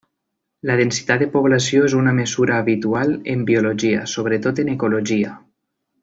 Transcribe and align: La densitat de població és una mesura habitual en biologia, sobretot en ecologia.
La 0.69 0.75
densitat 0.79 1.19
de 1.23 1.27
població 1.35 1.83
és 1.89 1.95
una 1.99 2.13
mesura 2.21 2.57
habitual 2.63 3.13
en 3.37 3.43
biologia, 3.53 3.99
sobretot 4.17 4.63
en 4.67 4.73
ecologia. 4.79 5.35